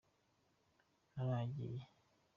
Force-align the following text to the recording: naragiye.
naragiye. 1.13 1.83